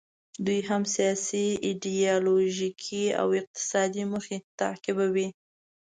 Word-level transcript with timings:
دوی 0.45 0.59
هم 0.69 0.83
سیاسي، 0.95 1.47
ایډیالوژیکي 1.67 3.05
او 3.21 3.27
اقتصادي 3.39 4.03
موخې 4.11 4.37
تعقیبوي. 4.59 5.27